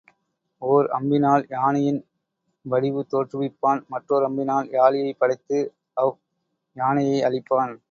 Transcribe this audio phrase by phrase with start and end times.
[0.61, 1.99] ஓர் அம்பினால் யானையின்
[2.65, 5.59] வடிவு தோற்றுவிப்பான் மற்றோர் அம்பினால் யாளியைப் படைத்து
[5.97, 6.15] அவ்
[6.75, 7.73] யானையை அழிப்பான்.